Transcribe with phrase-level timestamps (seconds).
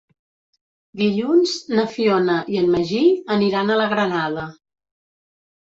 [1.01, 3.05] Dilluns na Fiona i en Magí
[3.39, 4.49] aniran a la Granada.